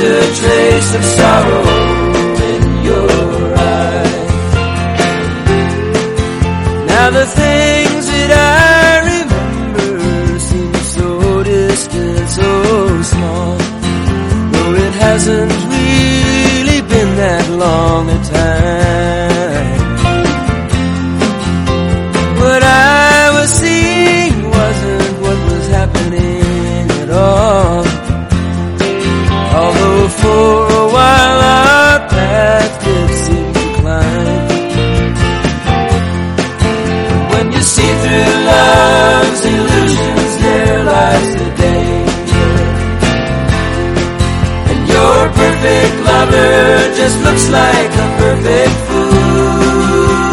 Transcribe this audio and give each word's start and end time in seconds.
a 0.00 0.34
trace 0.40 0.94
of 0.94 1.04
sorrow 1.04 1.62
in 2.50 2.62
your 2.84 3.54
eyes. 3.56 4.30
Now 6.86 7.10
the 7.10 7.26
things 7.26 8.06
that 8.06 8.30
I 8.30 9.00
remember 9.12 10.38
seem 10.38 10.74
so 10.96 11.42
distant, 11.42 12.28
so 12.28 13.02
small. 13.02 13.56
Though 14.52 14.74
it 14.86 14.94
hasn't 15.06 15.52
really 15.74 16.80
been 16.92 17.16
that 17.16 17.50
long 17.50 18.08
a 18.08 18.24
time. 18.24 18.47
Just 47.08 47.24
looks 47.24 47.46
like 47.48 47.90
a 48.04 48.06
perfect 48.20 48.74
fool. 48.86 50.28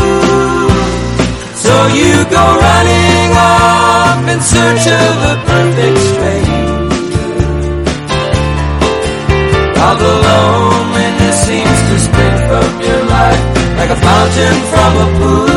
So 1.66 1.74
you 2.00 2.12
go 2.38 2.46
running 2.68 3.30
off 3.48 4.20
in 4.34 4.40
search 4.42 4.86
of 5.04 5.14
a 5.32 5.34
perfect 5.52 5.98
stranger. 6.10 6.68
All 9.84 9.96
the 10.06 10.14
loneliness 10.28 11.38
seems 11.48 11.80
to 11.88 11.96
spring 12.08 12.36
from 12.48 12.70
your 12.88 13.02
life 13.16 13.44
like 13.80 13.92
a 13.98 14.00
fountain 14.08 14.58
from 14.72 14.92
a 15.06 15.08
pool 15.18 15.54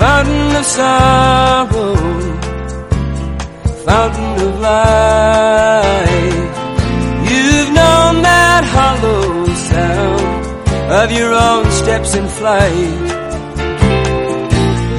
Fountain 0.00 0.56
of 0.60 0.66
sorrow, 0.76 1.94
fountain 3.86 4.32
of 4.46 4.52
life. 4.60 6.63
Of 11.04 11.12
your 11.12 11.34
own 11.34 11.70
steps 11.70 12.14
in 12.14 12.26
flight. 12.26 12.72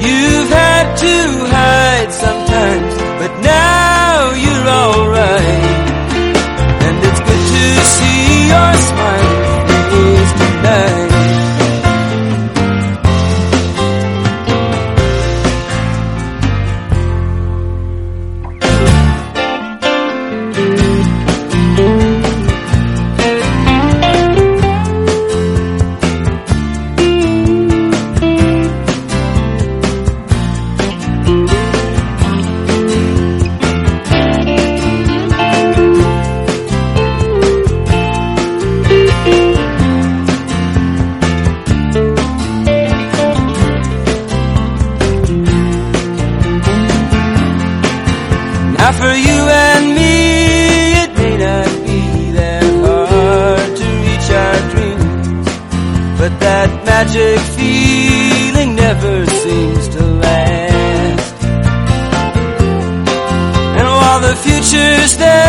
You've 0.06 0.50
had 0.50 0.86
to 1.04 1.16
hide 1.56 2.12
sometimes, 2.12 2.94
but 3.20 3.32
now 3.42 4.30
you're 4.44 4.68
alright. 4.82 5.86
And 6.86 6.96
it's 7.08 7.20
good 7.28 7.44
to 7.54 7.64
see 7.94 8.48
your 8.52 8.74
smiling 8.88 9.35
future's 65.06 65.16
there 65.18 65.45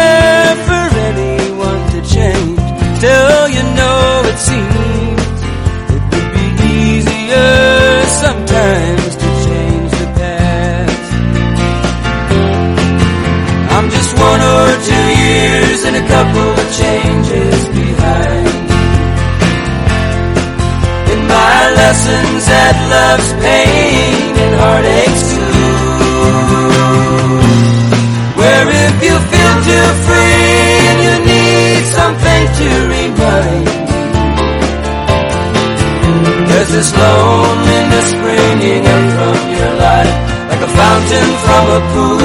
There's 36.88 37.00
loneliness 37.04 38.08
springing 38.12 38.86
up 38.88 39.04
from 39.16 39.38
your 39.52 39.74
life 39.76 40.16
like 40.50 40.62
a 40.62 40.72
fountain 40.80 41.30
from 41.46 41.66
a 41.78 41.82
pool 41.92 42.22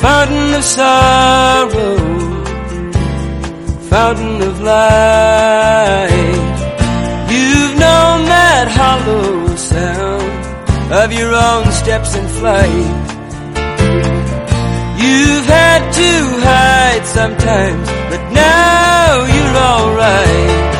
fountain 0.00 0.54
of 0.54 0.64
sorrow, 0.64 1.96
fountain 3.90 4.40
of 4.42 4.60
light. 4.62 6.48
You've 7.28 7.74
known 7.78 8.24
that 8.32 8.68
hollow 8.70 9.54
sound 9.56 10.92
of 10.92 11.12
your 11.12 11.34
own 11.34 11.70
steps 11.72 12.16
in 12.16 12.26
flight. 12.28 12.70
You've 14.96 15.44
had 15.44 15.92
to 15.92 16.10
hide 16.48 17.04
sometimes, 17.04 17.86
but 18.08 18.32
now 18.32 19.26
you're 19.26 19.56
alright. 19.56 20.77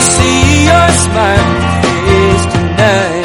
See 0.00 0.64
your 0.64 0.88
smiling 1.04 1.60
face 2.06 2.46
tonight. 2.52 3.19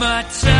my 0.00 0.22
time. 0.22 0.59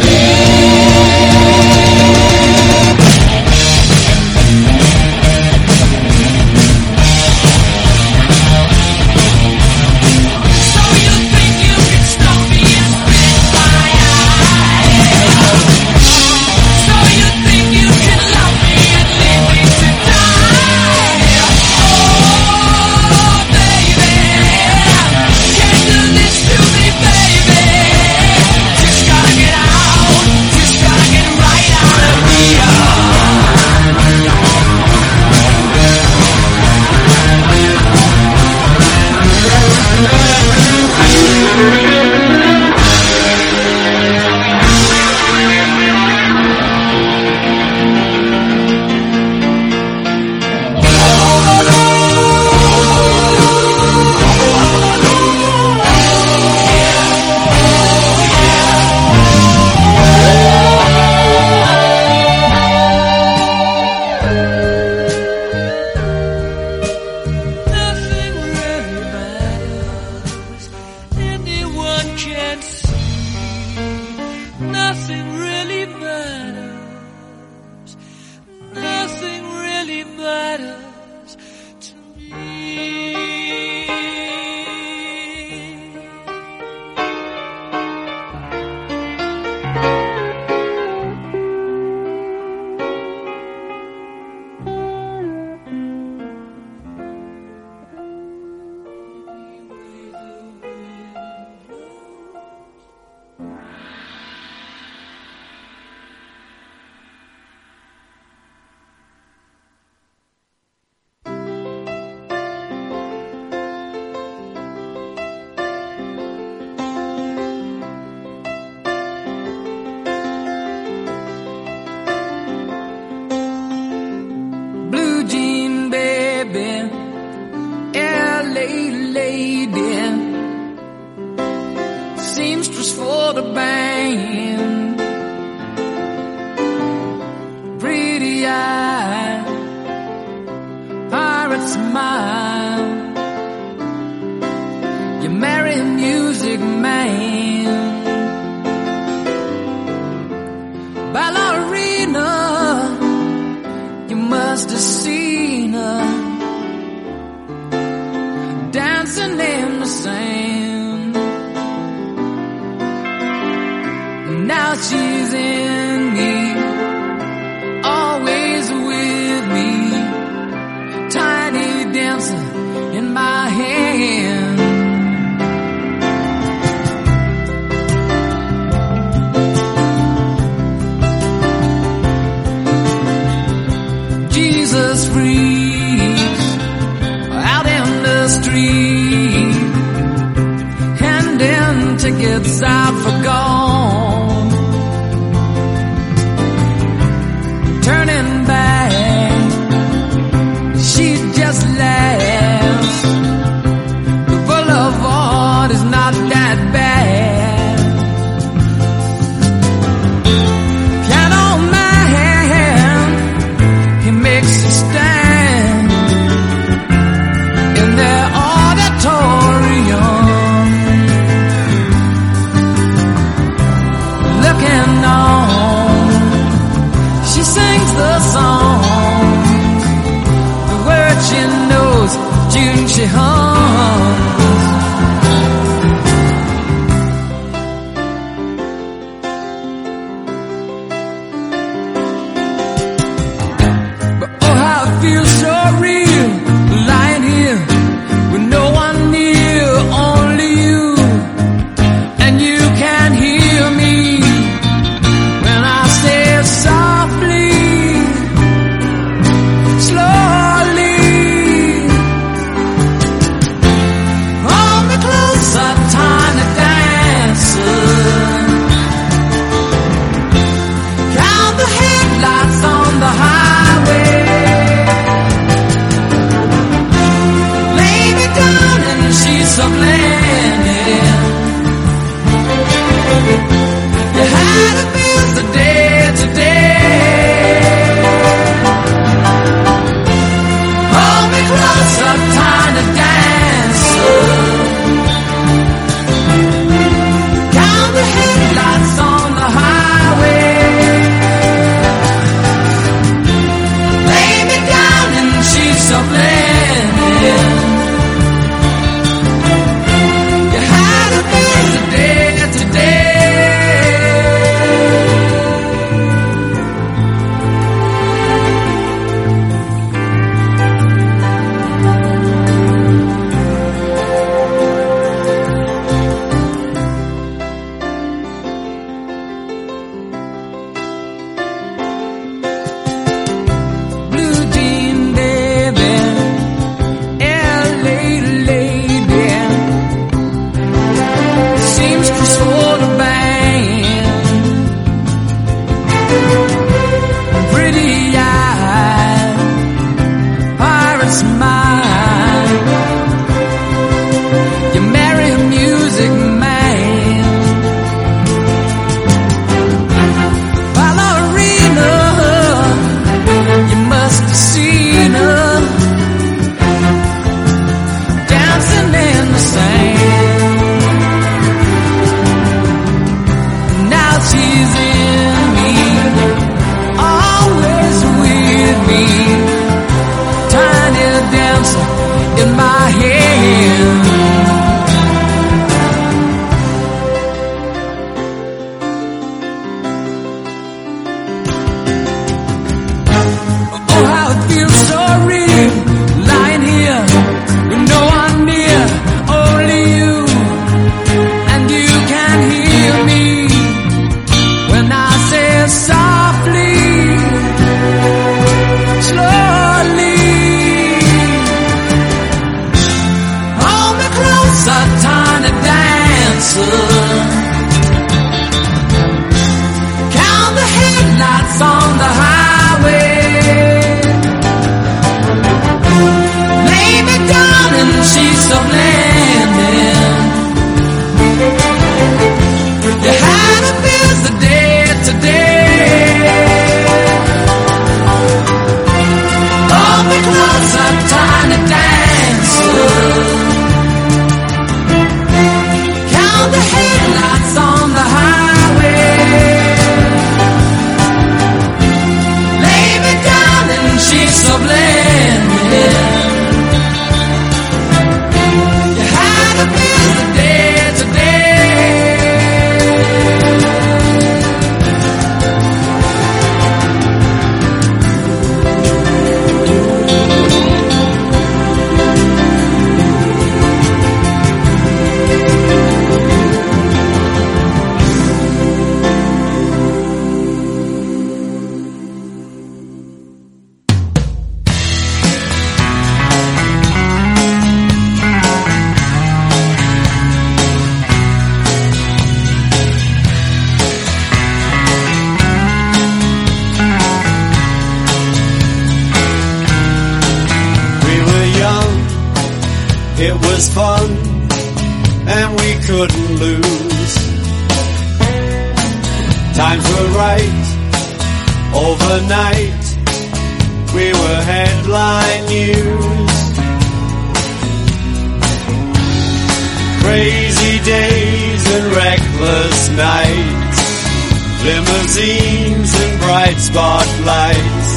Limousines 524.71 525.91
and 526.01 526.13
bright 526.21 526.57
spotlights. 526.57 527.89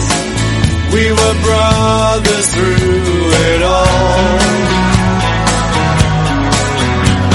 We 0.94 1.04
were 1.18 1.36
brothers 1.46 2.46
through 2.54 3.22
it 3.48 3.62
all. 3.62 4.38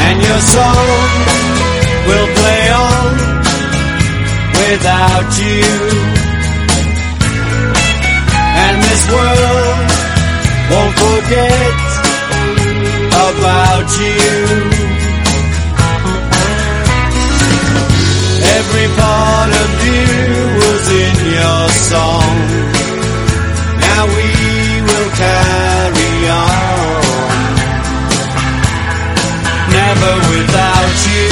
And 0.08 0.18
your 0.28 0.42
song 0.56 0.88
will 2.10 2.30
play 2.40 2.64
on 2.92 3.12
without 4.60 5.30
you. 5.46 5.68
And 8.66 8.76
this 8.88 9.04
world 9.16 9.88
won't 10.72 10.96
forget 11.06 11.80
about 13.30 13.88
you. 14.04 14.89
Every 18.60 18.88
part 19.00 19.52
of 19.64 19.72
you 19.88 20.04
was 20.62 20.84
in 21.06 21.16
your 21.38 21.64
song. 21.92 22.36
Now 23.86 24.04
we 24.16 24.30
will 24.88 25.10
carry 25.24 26.14
on. 26.28 27.50
Never 29.80 30.14
without 30.34 30.98
you. 31.08 31.30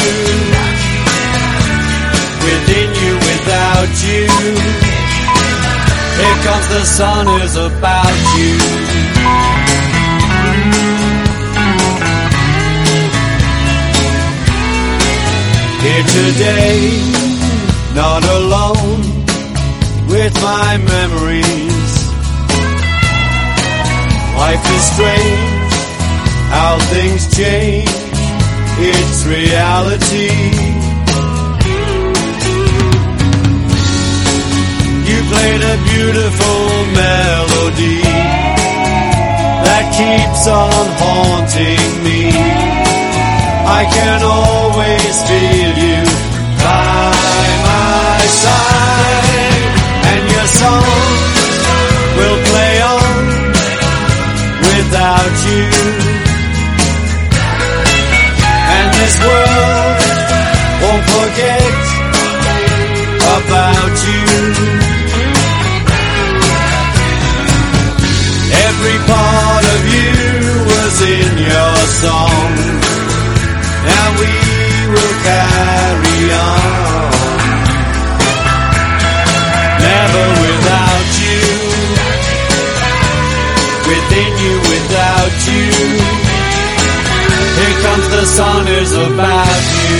Within 2.47 2.89
you, 3.01 3.13
without 3.29 3.93
you. 4.07 4.23
Here 6.19 6.37
comes 6.45 6.67
the 6.69 6.83
sun 6.85 7.27
is 7.41 7.55
about 7.57 8.17
you. 8.37 9.56
Here 15.97 16.05
today, 16.05 16.77
not 17.95 18.23
alone 18.23 19.01
with 20.07 20.33
my 20.43 20.77
memories. 20.77 21.91
Life 24.37 24.65
is 24.77 24.83
strange, 24.93 25.73
how 26.53 26.77
things 26.93 27.35
change. 27.35 27.89
It's 28.77 29.25
reality. 29.25 30.29
You 35.09 35.19
played 35.33 35.63
a 35.73 35.77
beautiful 35.93 36.61
melody 36.93 38.01
that 39.65 39.85
keeps 39.97 40.47
on 40.47 40.85
haunting 41.01 42.03
me. 42.03 42.77
I 43.69 43.83
can 43.83 44.21
always 44.23 45.15
feel 45.27 45.73
you 45.87 46.01
by 46.63 47.43
my 47.67 48.19
side, 48.43 49.61
and 50.09 50.23
your 50.35 50.47
song 50.61 51.07
will 52.17 52.39
play 52.49 52.75
on 52.95 53.23
without 54.71 55.35
you. 55.51 55.67
And 58.75 58.87
this 58.99 59.15
world 59.27 59.99
won't 60.81 61.05
forget 61.17 61.75
about 63.35 63.95
you. 64.07 64.27
Every 68.67 68.97
part 69.11 69.65
of 69.75 69.81
you 69.95 70.13
was 70.71 70.95
in 71.03 71.31
your 71.51 71.75
song. 72.01 72.76
The 88.17 88.25
song 88.25 88.67
is 88.67 88.91
about 88.93 89.63
you. 89.77 89.97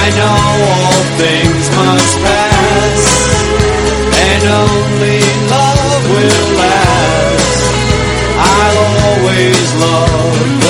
I 0.00 0.04
know 0.18 0.38
all 0.72 1.02
things 1.20 1.64
must 1.76 2.14
pass, 2.24 3.02
and 4.28 4.42
only 4.64 5.41
always 9.42 9.74
love 9.74 10.61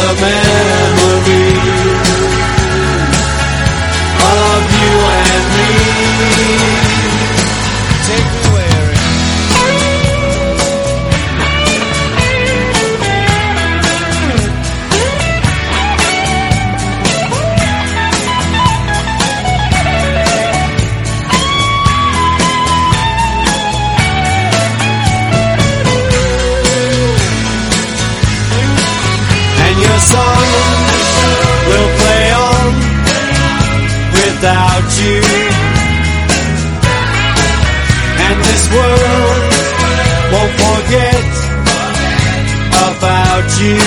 you. 43.63 43.79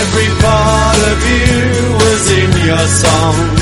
Every 0.00 0.28
part 0.44 1.00
of 1.12 1.18
you 1.30 1.94
was 2.02 2.22
in 2.40 2.50
your 2.66 2.86
song. 3.02 3.61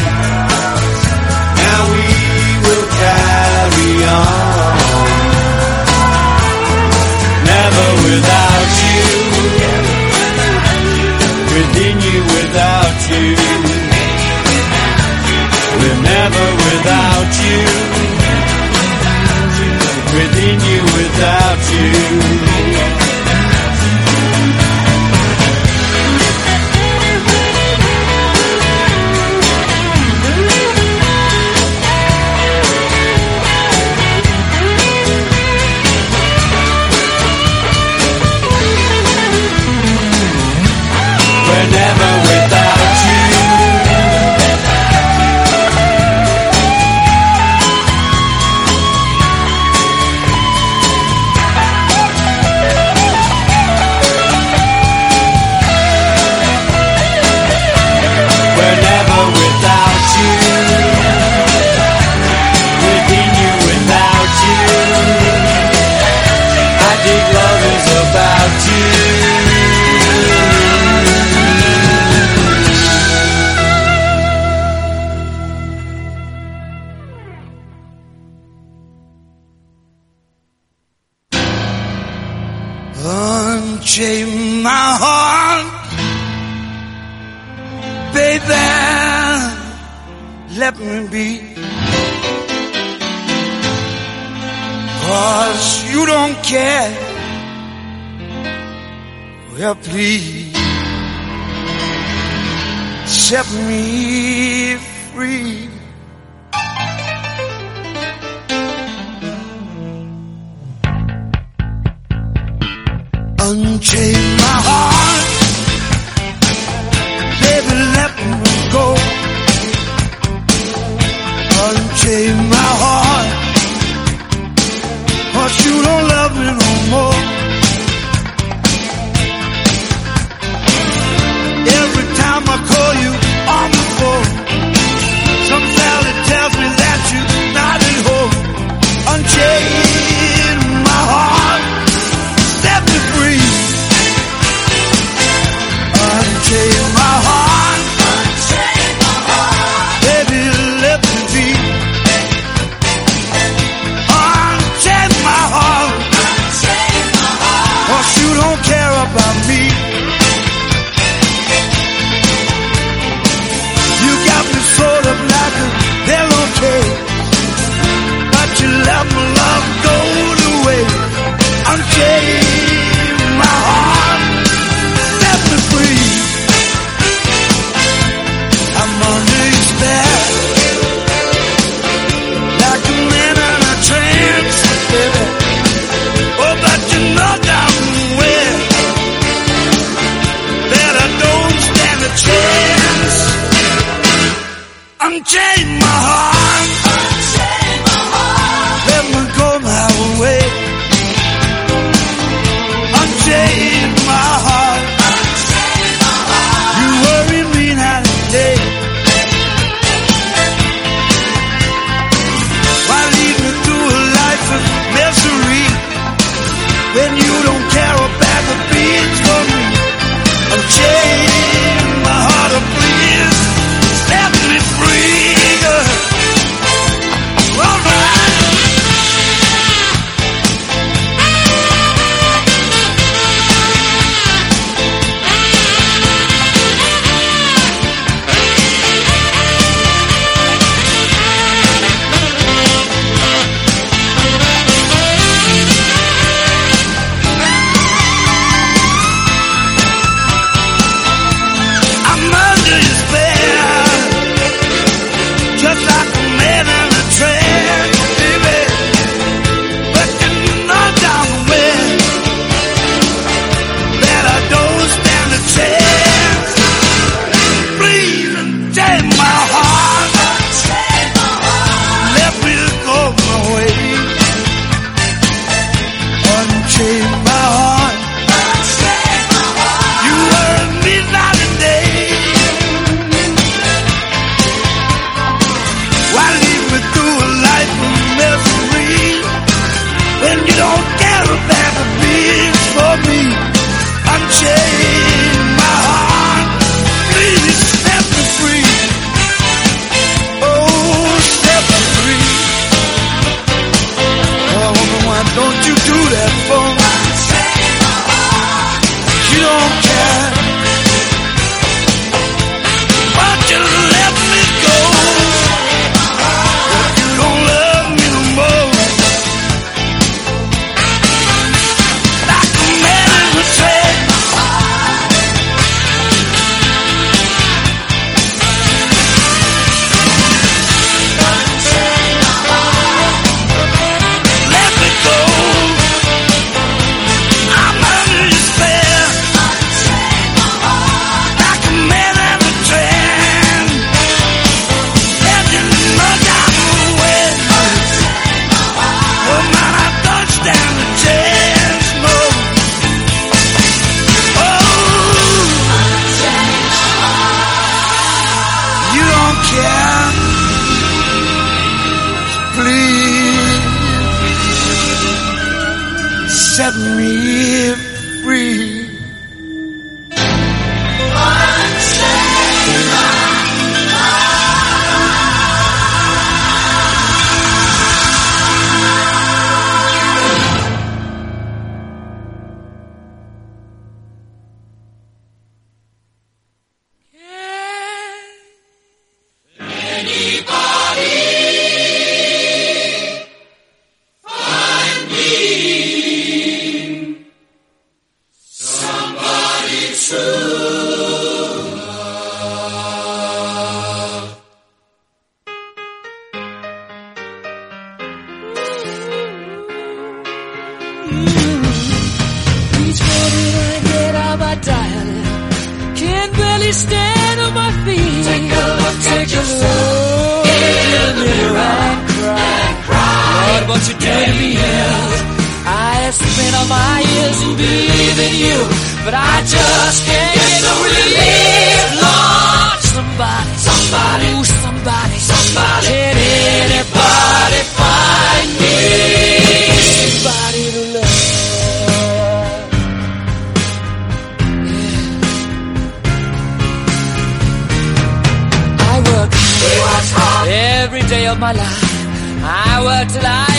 I 451.59 452.83
work 452.85 453.09
till 453.13 453.27
I 453.27 453.50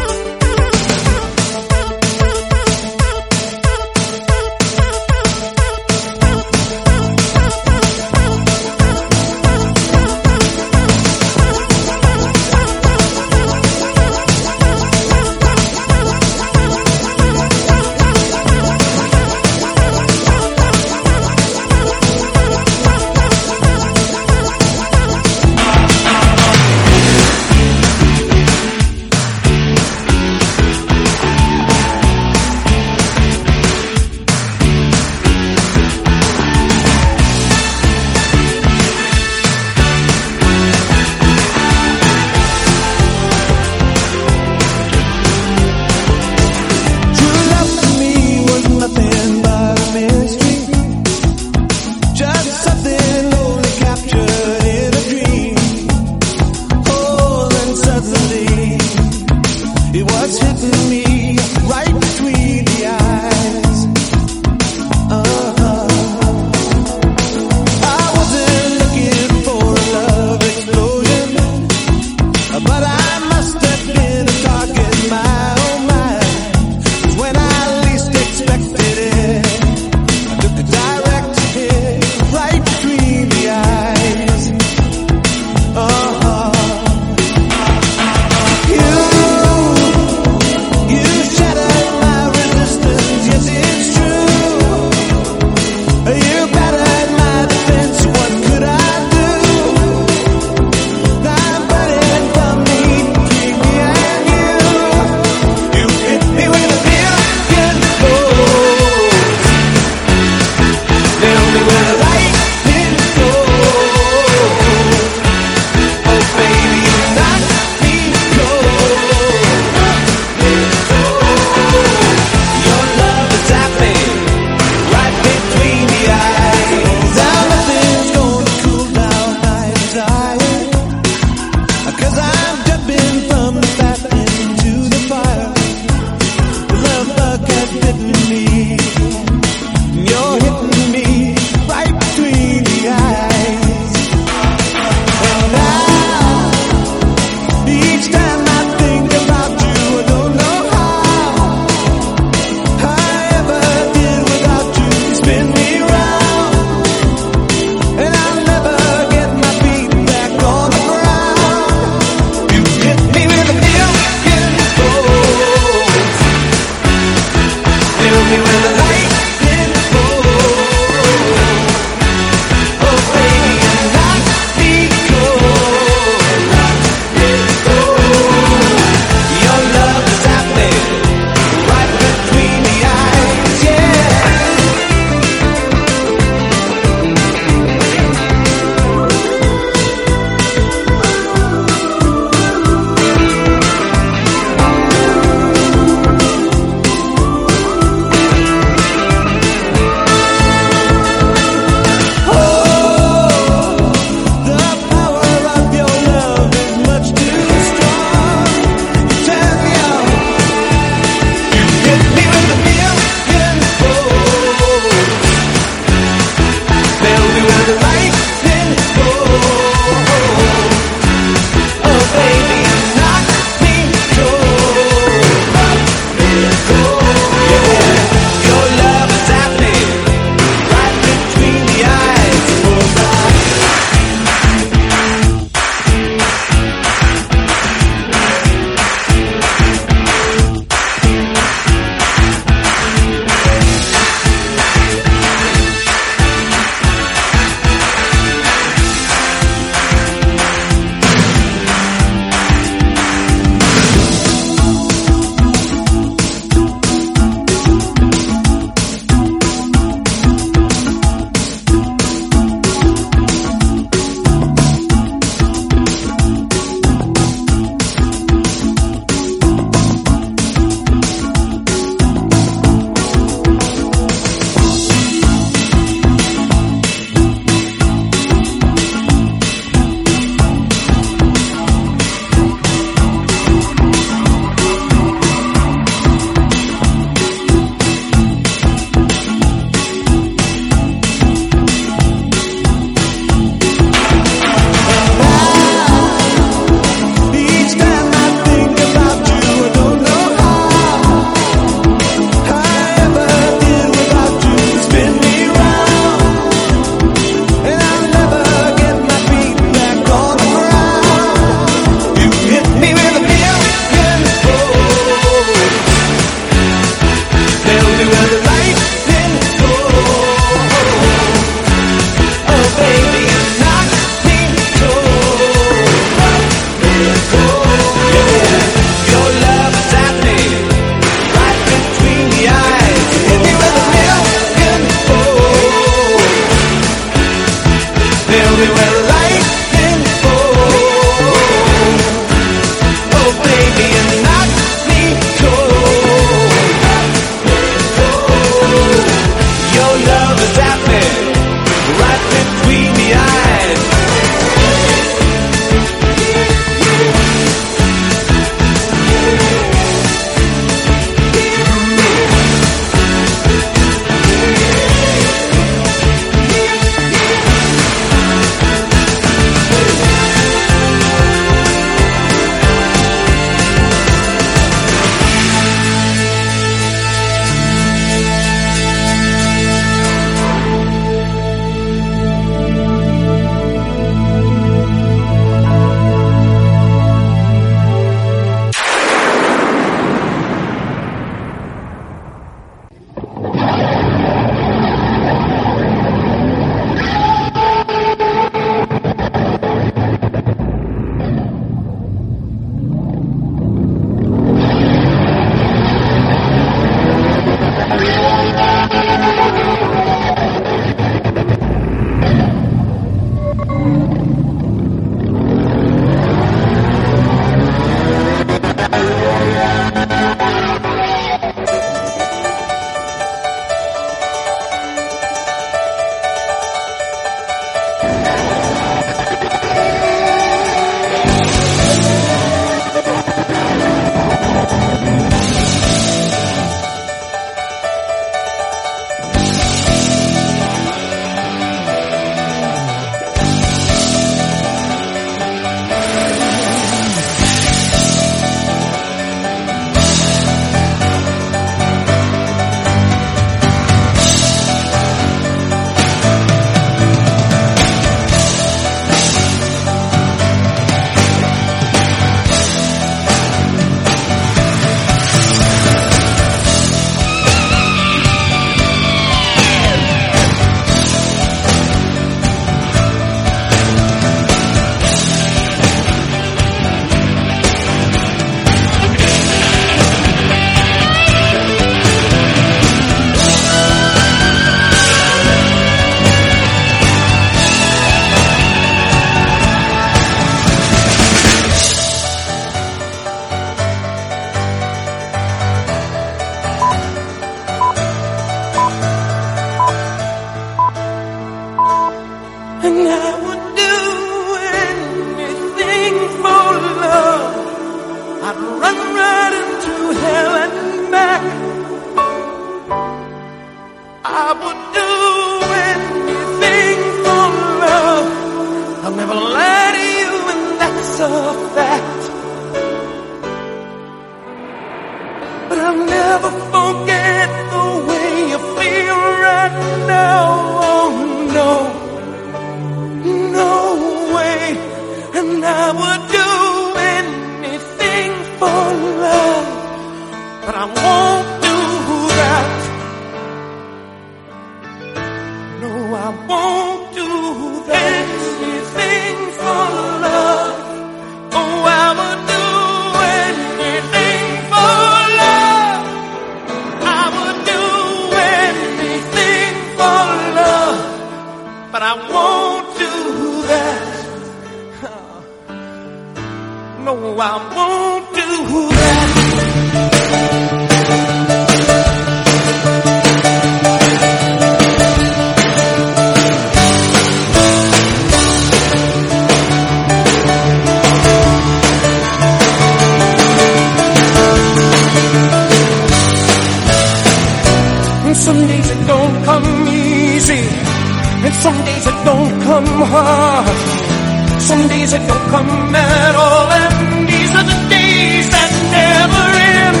from 595.54 595.94
at 595.94 596.34
all. 596.34 596.66
And 596.82 597.28
these 597.30 597.52
are 597.58 597.66
the 597.72 597.78
days 597.94 598.46
that 598.54 598.70
never 598.98 599.46
end. 599.78 600.00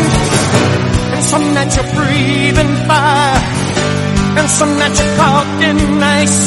And 1.14 1.22
some 1.32 1.46
that 1.56 1.68
you're 1.76 1.90
breathing 1.98 2.72
fire. 2.88 3.40
And 4.38 4.48
some 4.58 4.72
that 4.80 4.92
you're 4.98 5.14
caught 5.18 5.50
in 5.68 5.78
ice. 6.18 6.40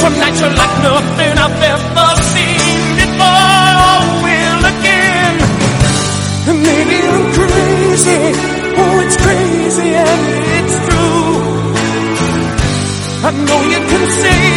Some 0.00 0.16
nights 0.22 0.40
you're 0.40 0.56
like 0.62 0.74
nothing 0.88 1.34
I've 1.44 1.62
ever 1.74 2.10
seen 2.32 2.78
before. 3.00 3.98
Will 4.24 4.62
again. 4.74 5.36
And 6.48 6.58
maybe 6.68 6.96
I'm 7.10 7.26
crazy. 7.36 8.22
Oh, 8.80 9.04
it's 9.04 9.18
crazy 9.24 9.88
and 10.08 10.22
it's 10.58 10.76
true. 10.86 11.32
I 13.28 13.30
know 13.46 13.60
you 13.74 13.80
can 13.90 14.04
say 14.22 14.49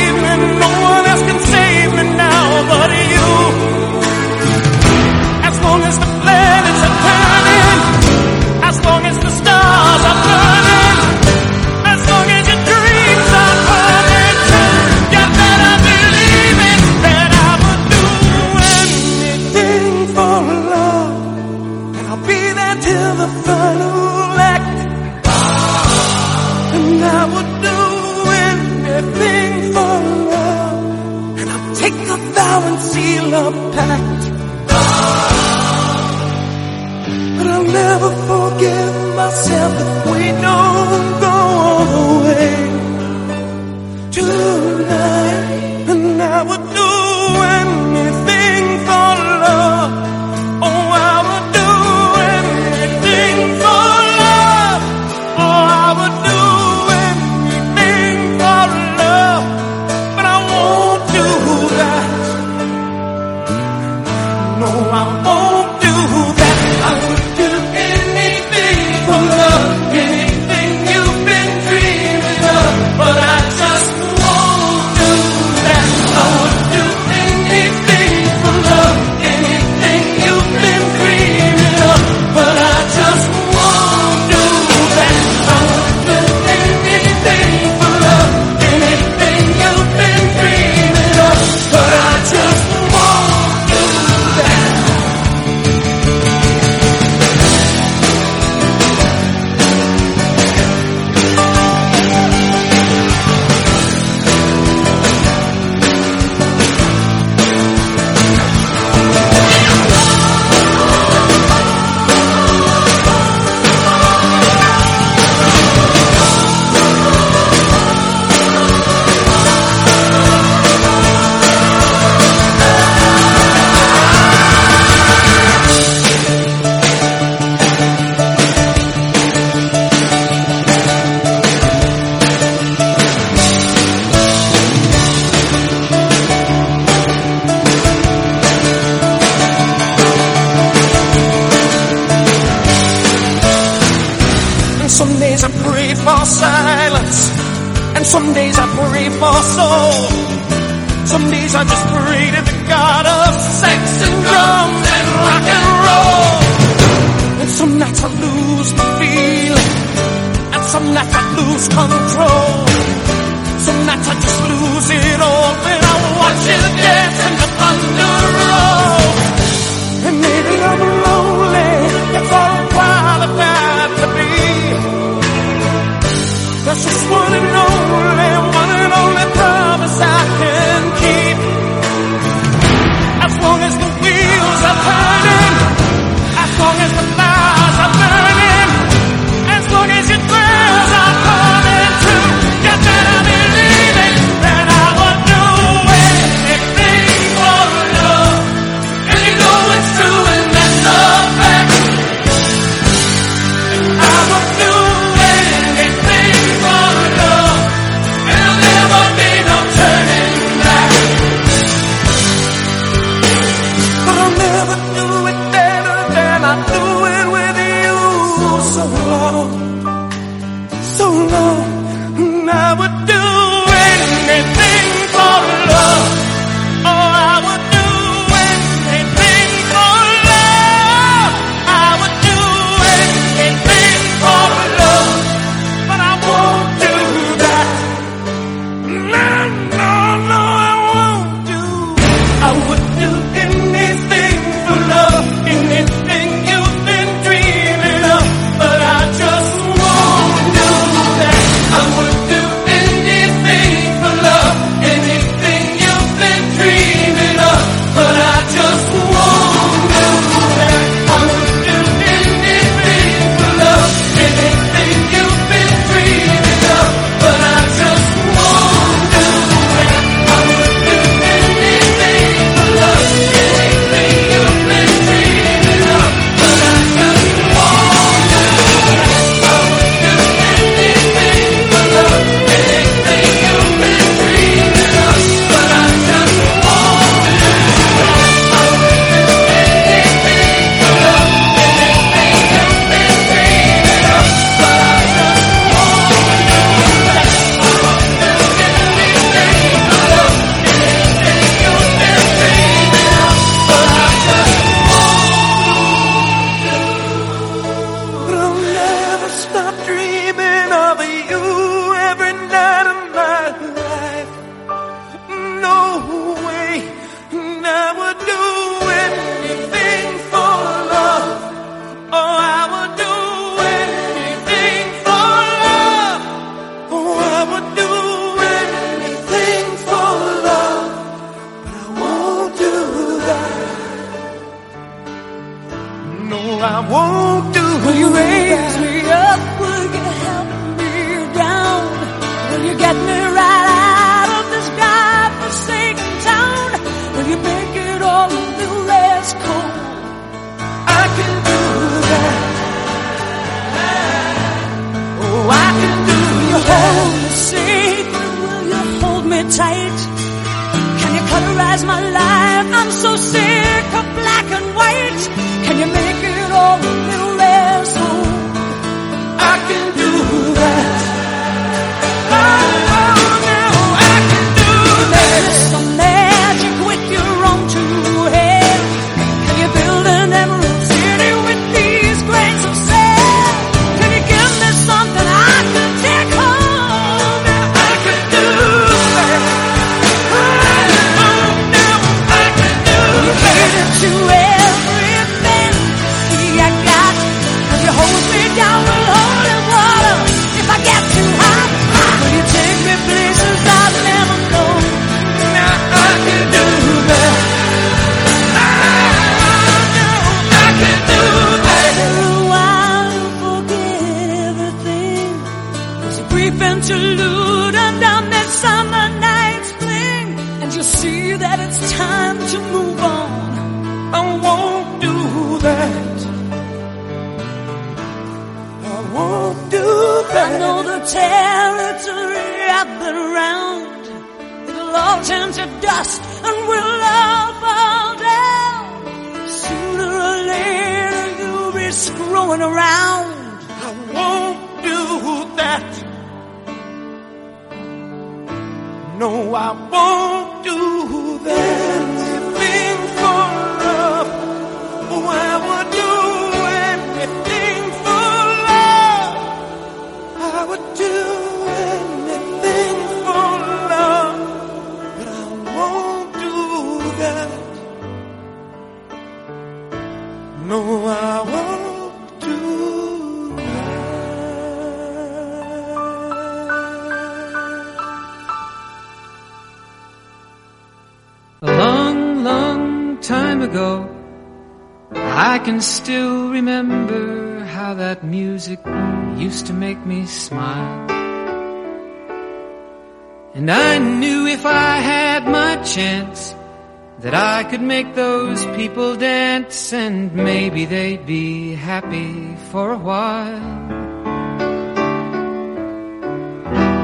I 497.63 497.69
could 497.69 497.81
make 497.81 498.13
those 498.13 498.65
people 498.75 499.15
dance 499.15 499.93
and 499.93 500.35
maybe 500.35 500.83
they'd 500.83 501.25
be 501.25 501.75
happy 501.75 502.57
for 502.71 502.91
a 502.91 502.97
while. 502.97 503.77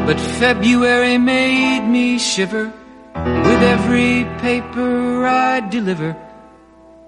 But 0.06 0.20
February 0.20 1.18
made 1.18 1.88
me 1.88 2.20
shiver 2.20 2.66
with 3.16 3.62
every 3.76 4.26
paper 4.42 5.26
I 5.26 5.62
deliver. 5.62 6.12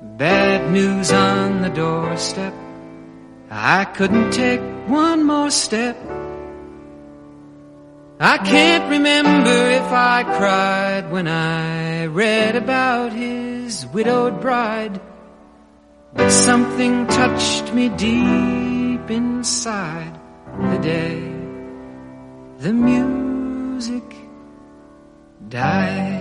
Bad 0.02 0.72
news 0.72 1.12
on 1.12 1.62
the 1.62 1.70
doorstep. 1.72 2.54
I 3.50 3.84
couldn't 3.84 4.32
take 4.32 4.62
one 4.88 5.26
more 5.26 5.52
step. 5.52 5.98
I 8.18 8.38
can't 8.38 8.90
remember 8.90 9.58
if 9.82 9.92
I 9.92 10.24
cried 10.38 11.12
when 11.12 11.28
I 11.28 11.91
read 12.08 12.56
about 12.56 13.14
his 13.14 13.86
widowed 13.88 14.42
bride. 14.42 15.00
But 16.14 16.30
something 16.30 17.08
touched 17.08 17.74
me 17.74 17.90
deep 17.90 19.10
inside 19.10 20.20
the 20.58 20.78
day 20.80 21.32
the 22.62 22.72
music 22.72 24.04
died. 25.50 26.21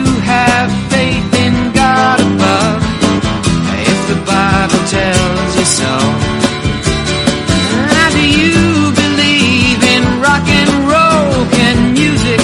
have 0.23 0.69
faith 0.91 1.33
in 1.45 1.55
God 1.73 2.19
above? 2.19 2.81
If 3.91 3.99
the 4.11 4.19
Bible 4.25 4.81
tells 4.87 5.51
you 5.59 5.65
so. 5.65 5.93
Now 7.93 8.09
do 8.17 8.23
you 8.39 8.91
believe 9.03 9.79
in 9.95 10.03
rock 10.21 10.45
and 10.59 10.71
roll? 10.93 11.33
Can 11.57 11.93
music 11.93 12.41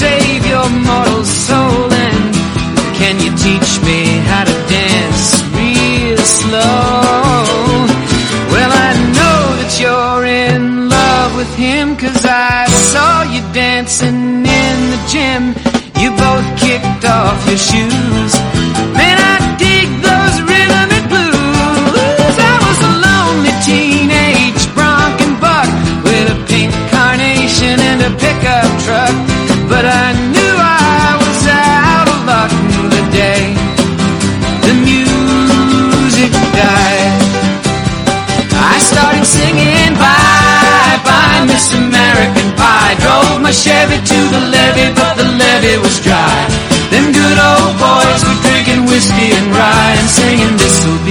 save 0.00 0.46
your 0.46 0.68
mortal 0.86 1.24
soul? 1.24 1.92
And 1.92 2.34
can 3.00 3.14
you 3.24 3.30
teach 3.36 3.70
me 3.86 4.00
how 4.30 4.44
to 4.44 4.56
dance 4.68 5.42
real 5.56 6.18
slow? 6.18 7.86
Well, 8.52 8.72
I 8.88 8.90
know 9.16 9.40
that 9.60 9.72
you're 9.80 10.24
in 10.24 10.88
love 10.88 11.36
with 11.36 11.54
him 11.54 11.96
cause 11.96 12.24
I 12.24 12.66
saw 12.66 13.22
you 13.22 13.40
dancing 13.52 14.46
in 14.46 14.76
the 14.92 15.00
gym. 15.08 15.67
Kicked 16.56 17.04
off 17.04 17.46
your 17.48 17.56
shoes. 17.56 18.07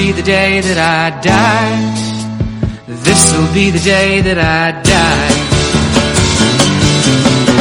be 0.07 0.13
the 0.13 0.23
day 0.23 0.61
that 0.61 0.79
I 0.79 1.19
die. 1.19 1.83
This'll 2.87 3.51
be 3.53 3.71
the 3.75 3.83
day 3.83 4.21
that 4.23 4.39
I 4.39 4.71
die. 4.79 5.35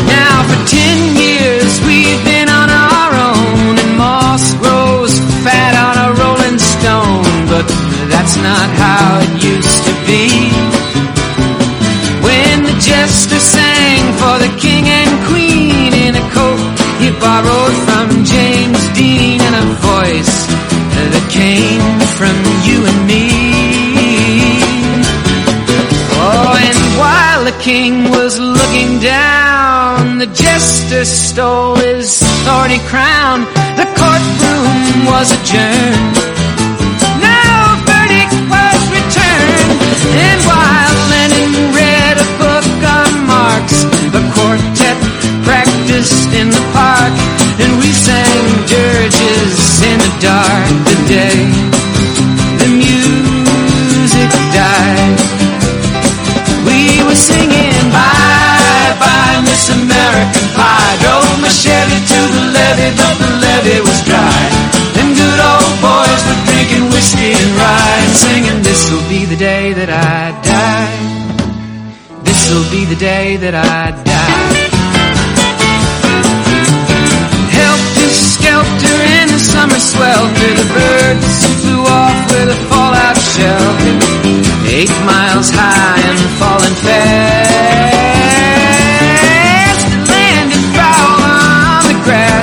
Now 0.07 0.37
for 0.47 0.61
ten 0.71 0.99
years 1.19 1.73
we've 1.89 2.23
been 2.23 2.47
on 2.47 2.71
our 2.71 3.11
own 3.35 3.75
and 3.83 3.93
moss 3.99 4.55
grows 4.63 5.19
fat 5.43 5.75
on 5.75 5.95
a 6.07 6.09
rolling 6.23 6.59
stone, 6.63 7.35
but 7.51 7.67
that's 8.15 8.39
not 8.39 8.69
how 8.79 9.27
it 9.27 9.33
used 9.43 9.83
to 9.91 9.95
be. 10.07 10.31
When 12.23 12.63
the 12.63 12.77
jester 12.79 13.43
sang 13.43 14.07
for 14.23 14.37
the 14.39 14.53
king 14.63 14.87
and 14.87 15.11
queen 15.27 15.91
in 15.99 16.15
a 16.15 16.25
coat 16.31 16.63
he 17.03 17.11
borrowed 17.19 17.77
from 17.91 18.23
James 18.23 18.83
Dean 18.95 19.41
and 19.43 19.55
a 19.59 19.67
voice 19.83 20.46
came 21.37 22.01
from 22.17 22.37
you 22.67 22.79
and 22.91 23.01
me. 23.11 23.25
Oh, 26.17 26.53
and 26.69 26.81
while 27.03 27.43
the 27.45 27.57
king 27.61 27.93
was 28.17 28.39
looking 28.41 28.99
down, 29.01 30.17
the 30.19 30.31
jester 30.43 31.05
stole 31.05 31.77
his 31.77 32.09
thorny 32.45 32.81
crown. 32.91 33.45
The 33.81 33.89
courtroom 34.01 35.05
was 35.13 35.29
adjourned. 35.37 36.17
No 37.29 37.45
verdict 37.85 38.35
was 38.55 38.81
returned. 38.99 39.81
And 40.29 40.39
while 40.51 40.97
Lenin 41.13 41.53
levee, 62.57 62.93
but 62.97 63.15
the 63.21 63.31
levee 63.45 63.81
was 63.89 63.99
dry. 64.09 64.41
Them 64.97 65.11
good 65.21 65.41
old 65.53 65.75
boys 65.85 66.23
were 66.27 66.41
drinking 66.49 66.85
whiskey 66.95 67.33
and 67.41 67.51
rye 67.61 67.99
and 68.07 68.15
singing, 68.25 68.59
This'll 68.67 69.05
be 69.09 69.25
the 69.33 69.37
day 69.37 69.73
that 69.79 69.91
I 69.91 70.33
die. 70.53 70.97
This'll 72.25 72.67
be 72.75 72.83
the 72.93 72.97
day 72.97 73.37
that 73.45 73.55
I 73.55 73.93
die. 74.05 74.77
Helter 77.57 78.11
skelter 78.33 78.99
in 79.21 79.27
the 79.35 79.43
summer 79.53 79.81
swelter, 79.81 80.51
the 80.61 80.69
birds 80.77 81.37
flew 81.61 81.83
off 81.85 82.19
with 82.33 82.57
a 82.57 82.59
fallout 82.71 83.19
shelter. 83.33 83.95
Eight 84.69 84.95
miles 85.09 85.49
high 85.51 86.03
and 86.11 86.21
falling 86.41 86.77
fast. 86.85 88.56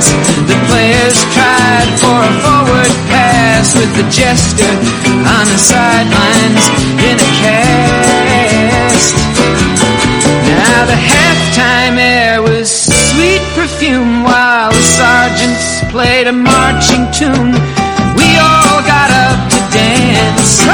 The. 0.03 0.63
Players 0.73 1.19
tried 1.33 1.89
for 2.01 2.17
a 2.17 2.33
forward 2.41 2.93
pass 3.07 3.75
with 3.75 3.91
the 3.95 4.03
jester 4.09 4.71
on 5.37 5.45
the 5.45 5.59
sidelines 5.59 6.63
in 6.97 7.15
a 7.19 7.29
cast. 7.39 9.15
Now 10.49 10.85
the 10.85 10.97
halftime 10.97 11.97
air 11.97 12.41
was 12.41 12.69
sweet 12.71 13.41
perfume 13.53 14.23
while 14.23 14.71
the 14.71 14.81
sergeants 14.81 15.83
played 15.91 16.27
a 16.27 16.33
marching 16.33 17.05
tune. 17.11 17.53
We 18.17 18.29
all 18.41 18.81
got 18.83 19.09
up 19.11 19.39
to 19.53 19.59
dance, 19.71 20.65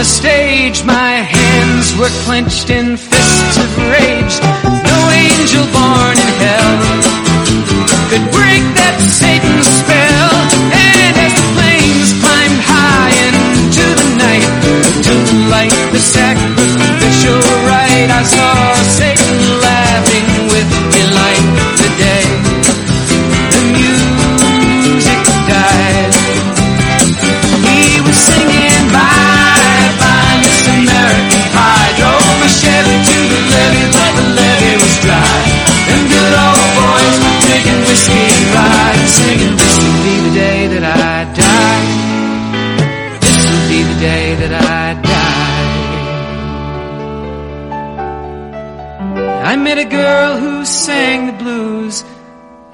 the 0.00 0.04
stage, 0.04 0.82
my 0.82 1.12
hands 1.36 1.94
were 1.98 2.08
clenched 2.24 2.70
in 2.70 2.96
fists 2.96 3.19